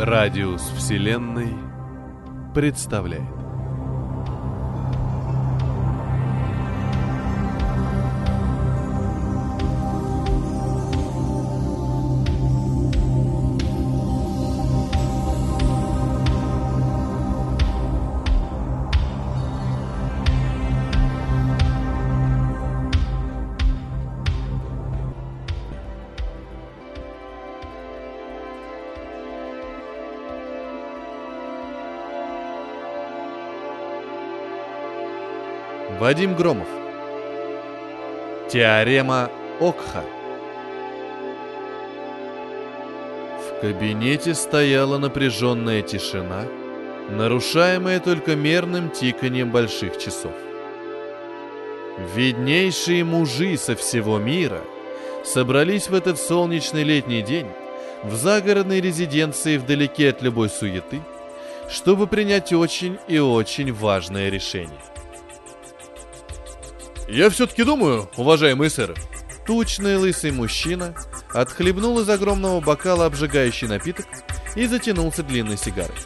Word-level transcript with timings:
Радиус 0.00 0.62
Вселенной 0.76 1.52
представляет. 2.54 3.37
Вадим 35.98 36.36
Громов. 36.36 36.68
Теорема 38.48 39.32
Окха. 39.60 40.04
В 43.40 43.60
кабинете 43.60 44.34
стояла 44.34 44.98
напряженная 44.98 45.82
тишина, 45.82 46.46
нарушаемая 47.10 47.98
только 47.98 48.36
мерным 48.36 48.90
тиканием 48.90 49.50
больших 49.50 49.98
часов. 49.98 50.30
Виднейшие 52.14 53.02
мужи 53.02 53.56
со 53.56 53.74
всего 53.74 54.18
мира 54.18 54.60
собрались 55.24 55.88
в 55.88 55.94
этот 55.94 56.20
солнечный 56.20 56.84
летний 56.84 57.22
день 57.22 57.48
в 58.04 58.14
загородной 58.14 58.80
резиденции 58.80 59.56
вдалеке 59.56 60.10
от 60.10 60.22
любой 60.22 60.48
суеты, 60.48 61.00
чтобы 61.68 62.06
принять 62.06 62.52
очень 62.52 62.98
и 63.08 63.18
очень 63.18 63.72
важное 63.72 64.28
решение. 64.28 64.78
Я 67.08 67.30
все-таки 67.30 67.64
думаю, 67.64 68.08
уважаемые 68.16 68.70
сэры, 68.70 68.94
Тучный 69.48 69.96
лысый 69.96 70.30
мужчина 70.30 70.94
отхлебнул 71.30 71.98
из 72.00 72.08
огромного 72.10 72.60
бокала 72.60 73.06
обжигающий 73.06 73.66
напиток 73.66 74.04
и 74.54 74.66
затянулся 74.66 75.22
длинной 75.22 75.56
сигарой. 75.56 75.96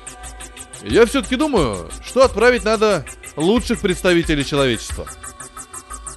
я 0.85 1.05
все-таки 1.07 1.35
думаю, 1.35 1.91
что 2.05 2.25
отправить 2.25 2.63
надо 2.63 3.05
лучших 3.35 3.81
представителей 3.81 4.45
человечества. 4.45 5.09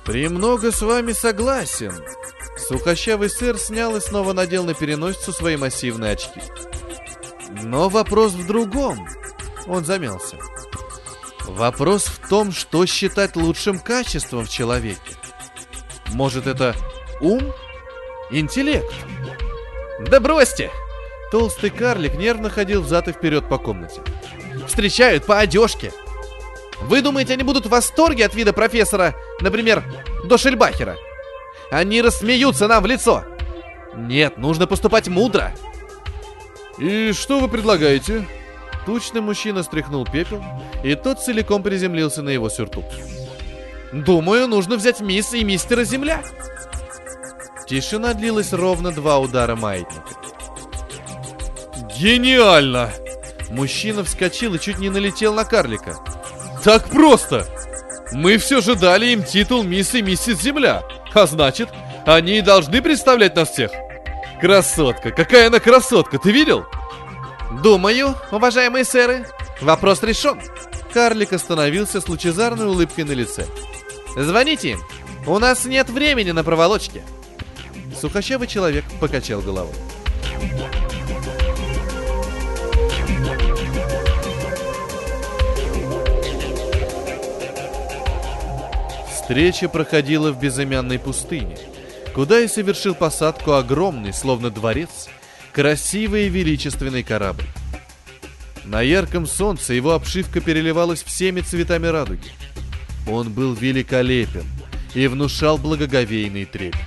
«Премного 0.05 0.69
с 0.69 0.83
вами 0.83 1.13
согласен». 1.13 1.95
Сухощавый 2.59 3.31
сыр 3.31 3.57
снял 3.57 3.95
и 3.95 4.01
снова 4.01 4.33
надел 4.33 4.63
на 4.63 4.75
переносицу 4.75 5.33
свои 5.33 5.57
массивные 5.57 6.11
очки. 6.11 6.41
«Но 7.63 7.89
вопрос 7.89 8.33
в 8.33 8.45
другом». 8.45 9.03
Он 9.65 9.83
замялся. 9.83 10.37
Вопрос 11.47 12.05
в 12.05 12.27
том, 12.27 12.51
что 12.51 12.85
считать 12.85 13.35
лучшим 13.35 13.79
качеством 13.79 14.45
в 14.45 14.49
человеке. 14.49 14.99
Может, 16.13 16.47
это 16.47 16.75
ум? 17.21 17.41
Интеллект? 18.31 18.93
Да 20.09 20.19
бросьте! 20.19 20.71
Толстый 21.31 21.69
карлик 21.69 22.15
нервно 22.15 22.49
ходил 22.49 22.81
взад 22.81 23.07
и 23.07 23.11
вперед 23.11 23.47
по 23.49 23.57
комнате. 23.57 24.01
Встречают 24.67 25.25
по 25.25 25.39
одежке. 25.39 25.91
Вы 26.81 27.01
думаете, 27.01 27.33
они 27.33 27.43
будут 27.43 27.65
в 27.65 27.69
восторге 27.69 28.25
от 28.25 28.35
вида 28.35 28.53
профессора, 28.53 29.15
например, 29.41 29.83
Дошельбахера? 30.25 30.97
Они 31.71 32.01
рассмеются 32.01 32.67
нам 32.67 32.83
в 32.83 32.85
лицо. 32.85 33.23
Нет, 33.95 34.37
нужно 34.37 34.67
поступать 34.67 35.07
мудро. 35.07 35.53
И 36.77 37.13
что 37.13 37.39
вы 37.39 37.47
предлагаете? 37.47 38.27
Тучный 38.85 39.21
мужчина 39.21 39.63
стряхнул 39.63 40.05
пепел, 40.05 40.43
и 40.83 40.95
тот 40.95 41.19
целиком 41.19 41.63
приземлился 41.63 42.21
на 42.21 42.29
его 42.29 42.49
сюртук. 42.49 42.85
Думаю, 43.91 44.47
нужно 44.47 44.75
взять 44.75 44.99
мисс 44.99 45.33
и 45.33 45.43
мистера 45.43 45.83
Земля. 45.83 46.21
Тишина 47.67 48.13
длилась 48.13 48.53
ровно 48.53 48.91
два 48.91 49.19
удара 49.19 49.55
маятника. 49.55 50.03
Гениально! 51.97 52.91
Мужчина 53.49 54.03
вскочил 54.03 54.53
и 54.55 54.59
чуть 54.59 54.79
не 54.79 54.89
налетел 54.89 55.33
на 55.33 55.45
карлика. 55.45 55.95
Так 56.63 56.89
просто! 56.89 57.47
Мы 58.11 58.37
все 58.37 58.61
же 58.61 58.75
дали 58.75 59.07
им 59.07 59.23
титул 59.23 59.63
мисс 59.63 59.95
и 59.95 60.01
миссис 60.01 60.41
Земля, 60.41 60.83
а 61.13 61.25
значит, 61.25 61.69
они 62.05 62.37
и 62.37 62.41
должны 62.41 62.81
представлять 62.81 63.35
нас 63.35 63.49
всех. 63.49 63.71
Красотка, 64.41 65.11
какая 65.11 65.47
она 65.47 65.59
красотка, 65.59 66.19
ты 66.19 66.31
видел? 66.31 66.65
Думаю, 67.63 68.15
уважаемые 68.31 68.85
сэры, 68.85 69.25
вопрос 69.61 70.03
решен. 70.03 70.39
Карлик 70.93 71.33
остановился 71.33 72.01
с 72.01 72.07
лучезарной 72.07 72.67
улыбкой 72.67 73.03
на 73.05 73.11
лице. 73.11 73.45
Звоните 74.15 74.71
им, 74.71 74.79
у 75.27 75.39
нас 75.39 75.65
нет 75.65 75.89
времени 75.89 76.31
на 76.31 76.43
проволочки. 76.43 77.01
Сухощавый 77.99 78.47
человек 78.47 78.83
покачал 78.99 79.41
головой. 79.41 79.73
Встреча 89.11 89.69
проходила 89.69 90.31
в 90.31 90.39
безымянной 90.39 90.99
пустыне, 90.99 91.57
куда 92.13 92.41
и 92.41 92.47
совершил 92.47 92.93
посадку 92.93 93.53
огромный, 93.53 94.13
словно 94.13 94.51
дворец, 94.51 95.07
красивый 95.55 96.25
и 96.25 96.29
величественный 96.29 97.01
корабль. 97.01 97.45
На 98.65 98.81
ярком 98.81 99.25
солнце 99.25 99.73
его 99.73 99.93
обшивка 99.93 100.41
переливалась 100.41 101.01
всеми 101.01 101.39
цветами 101.39 101.87
радуги. 101.87 102.29
Он 103.09 103.31
был 103.31 103.53
великолепен 103.53 104.43
и 104.93 105.07
внушал 105.07 105.57
благоговейный 105.57 106.43
трепет. 106.43 106.81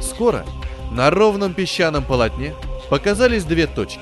Скоро 0.00 0.46
на 0.92 1.10
ровном 1.10 1.54
песчаном 1.54 2.04
полотне 2.04 2.54
показались 2.90 3.42
две 3.42 3.66
точки. 3.66 3.98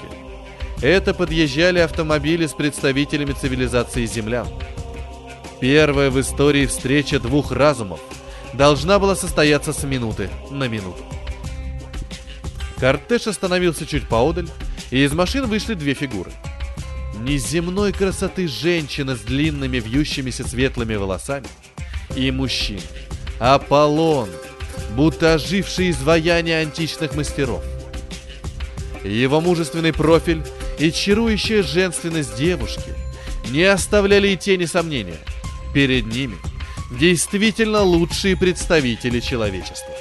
Это 0.83 1.15
подъезжали 1.15 1.79
автомобили 1.79 2.47
с 2.47 2.53
представителями 2.53 3.33
цивилизации 3.33 4.05
землян. 4.05 4.49
Первая 5.61 6.11
в 6.11 6.21
истории 6.21 6.67
встреча 6.67 7.19
двух 7.19 7.53
разумов 7.53 8.01
должна 8.57 8.99
была 8.99 9.15
состояться 9.15 9.73
с 9.73 9.83
минуты 9.85 10.31
на 10.51 10.69
минуту. 10.69 11.05
Кортеж 12.79 13.27
остановился 13.27 13.87
чуть 13.87 14.09
поодаль, 14.09 14.49
и 14.91 15.05
из 15.05 15.13
машин 15.13 15.47
вышли 15.47 15.75
две 15.75 15.95
фигуры. 15.95 16.33
Неземной 17.19 17.93
красоты 17.93 18.47
женщина 18.47 19.17
с 19.17 19.21
длинными 19.21 19.79
вьющимися 19.79 20.47
светлыми 20.47 20.95
волосами 20.97 21.47
и 22.15 22.31
мужчина. 22.31 22.83
Аполлон, 23.39 24.29
будто 24.95 25.35
оживший 25.35 25.91
изваяние 25.91 26.61
античных 26.61 27.15
мастеров. 27.15 27.65
Его 29.03 29.41
мужественный 29.41 29.93
профиль 29.93 30.43
и 30.79 30.91
чарующая 30.91 31.63
женственность 31.63 32.37
девушки 32.37 32.95
не 33.51 33.65
оставляли 33.65 34.29
и 34.29 34.37
тени 34.37 34.67
сомнения. 34.67 35.19
Перед 35.73 36.07
ними 36.07 36.37
действительно 36.91 37.83
лучшие 37.83 38.37
представители 38.37 39.21
человечества. 39.21 39.95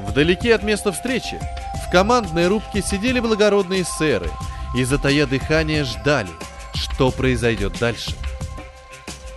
Вдалеке 0.00 0.54
от 0.54 0.62
места 0.62 0.92
встречи 0.92 1.38
в 1.86 1.90
командной 1.90 2.48
рубке 2.48 2.82
сидели 2.82 3.20
благородные 3.20 3.84
сэры 3.84 4.30
и, 4.76 4.84
затая 4.84 5.26
дыхание, 5.26 5.84
ждали, 5.84 6.30
что 6.74 7.10
произойдет 7.10 7.78
дальше. 7.78 8.12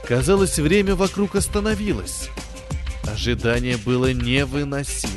Казалось, 0.07 0.57
время 0.57 0.95
вокруг 0.95 1.35
остановилось. 1.35 2.29
Ожидание 3.03 3.77
было 3.77 4.11
невыносимо. 4.11 5.13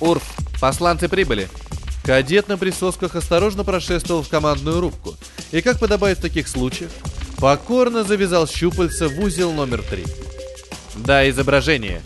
Урф, 0.00 0.22
посланцы 0.60 1.08
прибыли. 1.08 1.48
Кадет 2.10 2.48
на 2.48 2.58
присосках 2.58 3.14
осторожно 3.14 3.62
прошествовал 3.62 4.24
в 4.24 4.28
командную 4.28 4.80
рубку 4.80 5.14
и, 5.52 5.60
как 5.60 5.78
подобает 5.78 6.18
в 6.18 6.22
таких 6.22 6.48
случаях, 6.48 6.90
покорно 7.38 8.02
завязал 8.02 8.48
щупальца 8.48 9.08
в 9.08 9.20
узел 9.20 9.52
номер 9.52 9.80
три. 9.80 10.04
Да, 10.96 11.30
изображение. 11.30 12.02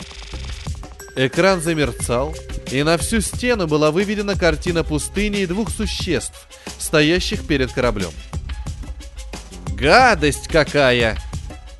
Экран 1.15 1.59
замерцал, 1.59 2.35
и 2.71 2.83
на 2.83 2.99
всю 2.99 3.19
стену 3.19 3.65
была 3.65 3.89
выведена 3.89 4.37
картина 4.37 4.83
пустыни 4.83 5.39
и 5.39 5.47
двух 5.47 5.71
существ, 5.71 6.49
стоящих 6.77 7.47
перед 7.47 7.73
кораблем. 7.73 8.11
Гадость 9.69 10.47
какая! 10.49 11.17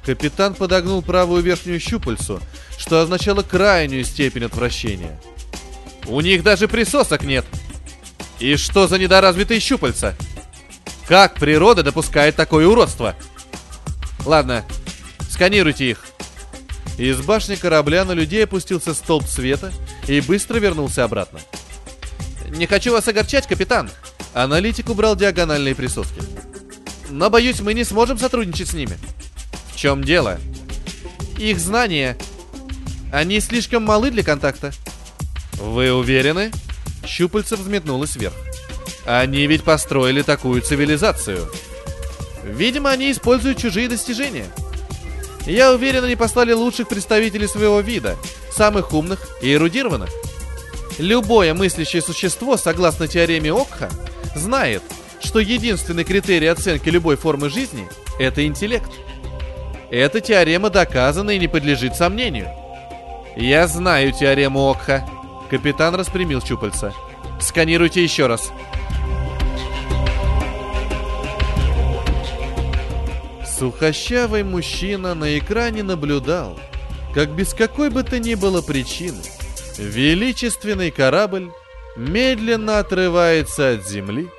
Капитан 0.03 0.55
подогнул 0.55 1.03
правую 1.03 1.43
верхнюю 1.43 1.79
щупальцу, 1.79 2.41
что 2.79 3.01
означало 3.01 3.43
крайнюю 3.43 4.03
степень 4.03 4.45
отвращения. 4.45 5.15
У 6.07 6.21
них 6.21 6.41
даже 6.41 6.67
присосок 6.67 7.21
нет. 7.21 7.45
И 8.39 8.57
что 8.57 8.87
за 8.87 8.99
недоразвитые 8.99 9.59
щупальца? 9.59 10.15
Как 11.07 11.35
природа 11.35 11.83
допускает 11.83 12.35
такое 12.35 12.67
уродство? 12.67 13.15
Ладно, 14.25 14.65
сканируйте 15.29 15.91
их. 15.91 16.05
Из 16.97 17.21
башни 17.21 17.55
корабля 17.55 18.05
на 18.05 18.13
людей 18.13 18.43
опустился 18.45 18.93
столб 18.93 19.27
света 19.27 19.71
и 20.07 20.21
быстро 20.21 20.59
вернулся 20.59 21.03
обратно. 21.03 21.39
«Не 22.49 22.67
хочу 22.67 22.93
вас 22.93 23.07
огорчать, 23.07 23.47
капитан!» 23.47 23.89
Аналитик 24.33 24.89
убрал 24.89 25.15
диагональные 25.15 25.75
присоски. 25.75 26.21
«Но, 27.09 27.29
боюсь, 27.29 27.59
мы 27.59 27.73
не 27.73 27.83
сможем 27.83 28.17
сотрудничать 28.17 28.69
с 28.69 28.73
ними». 28.73 28.97
«В 29.73 29.77
чем 29.77 30.03
дело?» 30.03 30.39
«Их 31.37 31.59
знания. 31.59 32.17
Они 33.11 33.39
слишком 33.41 33.83
малы 33.83 34.09
для 34.09 34.23
контакта». 34.23 34.71
«Вы 35.53 35.91
уверены?» 35.91 36.51
Щупальце 37.05 37.55
взметнулось 37.55 38.15
вверх. 38.15 38.33
«Они 39.05 39.47
ведь 39.47 39.63
построили 39.63 40.21
такую 40.21 40.61
цивилизацию». 40.61 41.47
«Видимо, 42.43 42.91
они 42.91 43.11
используют 43.11 43.57
чужие 43.57 43.87
достижения». 43.87 44.47
Я 45.45 45.71
уверен, 45.73 46.03
они 46.03 46.15
послали 46.15 46.53
лучших 46.53 46.87
представителей 46.87 47.47
своего 47.47 47.79
вида, 47.79 48.17
самых 48.51 48.93
умных 48.93 49.27
и 49.41 49.53
эрудированных. 49.53 50.09
Любое 50.97 51.53
мыслящее 51.53 52.01
существо, 52.01 52.57
согласно 52.57 53.07
теореме 53.07 53.51
Окха, 53.53 53.89
знает, 54.35 54.81
что 55.21 55.39
единственный 55.39 56.03
критерий 56.03 56.47
оценки 56.47 56.89
любой 56.89 57.15
формы 57.15 57.49
жизни– 57.49 57.87
это 58.19 58.45
интеллект. 58.45 58.89
Эта 59.91 60.19
теорема 60.19 60.71
доказана 60.71 61.31
и 61.31 61.39
не 61.39 61.47
подлежит 61.47 61.95
сомнению. 61.95 62.47
Я 63.35 63.67
знаю 63.67 64.13
теорему 64.13 64.69
Окха. 64.69 65.07
Капитан 65.49 65.95
распрямил 65.95 66.41
щупальца. 66.41 66.93
Сканируйте 67.39 68.03
еще 68.03 68.27
раз. 68.27 68.51
Сухощавый 73.45 74.43
мужчина 74.43 75.15
на 75.15 75.37
экране 75.37 75.81
наблюдал, 75.81 76.59
как 77.13 77.29
без 77.29 77.53
какой 77.53 77.89
бы 77.89 78.03
то 78.03 78.19
ни 78.19 78.35
было 78.35 78.61
причины 78.61 79.21
величественный 79.77 80.91
корабль 80.91 81.51
медленно 81.95 82.79
отрывается 82.79 83.71
от 83.71 83.87
Земли 83.87 84.29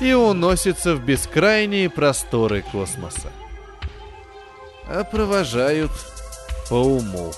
и 0.00 0.12
уносится 0.12 0.94
в 0.94 1.04
бескрайние 1.04 1.90
просторы 1.90 2.62
космоса. 2.62 3.32
А 4.86 5.04
провожают 5.04 5.92
по 6.68 6.74
уму. 6.74 7.32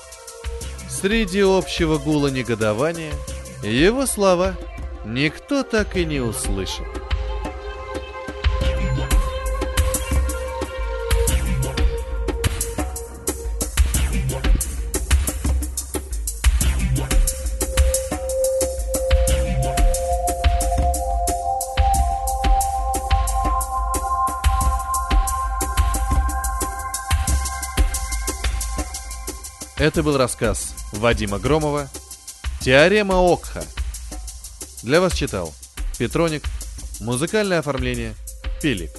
Среди 0.99 1.43
общего 1.43 1.99
гула 1.99 2.29
негодования 2.29 3.13
его 3.63 4.07
слова 4.07 4.57
никто 5.05 5.63
так 5.63 5.95
и 5.95 6.07
не 6.07 6.21
услышал. 6.21 6.87
Это 29.77 30.03
был 30.03 30.17
рассказ 30.17 30.76
Вадима 30.93 31.39
Громова 31.39 31.89
«Теорема 32.61 33.15
Окха». 33.15 33.63
Для 34.83 35.01
вас 35.01 35.15
читал 35.15 35.53
Петроник, 35.99 36.45
музыкальное 37.01 37.59
оформление 37.59 38.15
Пилип. 38.63 38.91